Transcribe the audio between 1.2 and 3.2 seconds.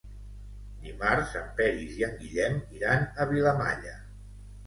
en Peris i en Guillem iran